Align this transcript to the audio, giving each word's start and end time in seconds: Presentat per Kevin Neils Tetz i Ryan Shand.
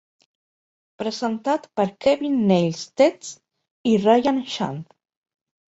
Presentat 1.01 1.67
per 1.81 1.85
Kevin 2.07 2.41
Neils 2.53 2.81
Tetz 3.03 3.31
i 3.93 3.95
Ryan 4.09 4.43
Shand. 4.57 5.01